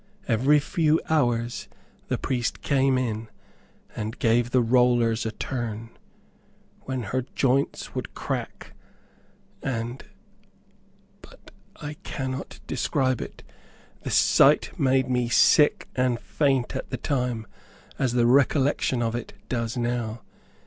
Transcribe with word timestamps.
Every 0.27 0.57
few 0.57 0.99
hours 1.11 1.67
the 2.07 2.17
priest 2.17 2.63
came 2.63 2.97
in, 2.97 3.27
and 3.95 4.17
gave 4.17 4.49
the 4.49 4.63
rollers 4.63 5.27
a 5.27 5.31
turn, 5.31 5.91
when 6.85 7.03
her 7.03 7.27
joints 7.35 7.93
would 7.93 8.15
crack 8.15 8.73
and 9.61 10.03
but 11.21 11.51
I 11.75 11.97
cannot 12.01 12.59
describe 12.65 13.21
it. 13.21 13.43
The 14.01 14.09
sight 14.09 14.71
made 14.79 15.07
me 15.07 15.29
sick 15.29 15.87
and 15.95 16.19
faint 16.19 16.75
at 16.75 16.89
the 16.89 16.97
time, 16.97 17.45
as 17.99 18.13
the 18.13 18.25
recollection 18.25 19.03
of 19.03 19.13
it, 19.13 19.33
does 19.49 19.77
now. 19.77 20.21